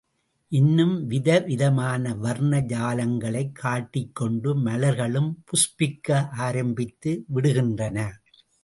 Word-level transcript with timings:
இன்னும் 0.51 1.05
வித 1.05 1.39
விதமான 1.39 2.13
வர்ண 2.15 2.59
ஜாலங்களைக் 2.59 3.51
காட்டிக் 3.51 4.15
கொண்டு 4.15 4.55
மலர்களும் 4.57 5.31
புஷ்பிக்க 5.45 6.29
ஆரம்பித்து 6.37 7.25
விடுகின்றன. 7.35 8.09